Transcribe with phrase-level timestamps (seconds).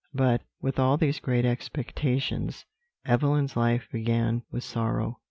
[0.15, 2.65] "But, with all these great expectations,
[3.05, 5.19] Evelyn's life began with sorrow.